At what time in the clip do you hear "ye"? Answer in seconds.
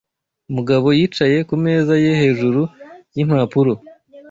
2.03-2.11